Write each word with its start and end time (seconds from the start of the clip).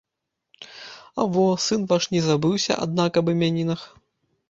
А 1.23 1.27
во, 1.35 1.45
сын 1.67 1.85
ваш 1.93 2.03
не 2.17 2.25
забыўся, 2.31 2.73
аднак, 2.89 3.11
аб 3.25 3.35
імянінах? 3.39 3.81